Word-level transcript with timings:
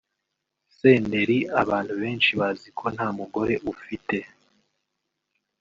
Senderi 0.77 1.37
abantu 1.61 1.93
benshi 2.01 2.29
bazi 2.39 2.67
ko 2.77 2.85
nta 2.95 3.07
mugore 3.17 3.55
ufite 3.71 4.17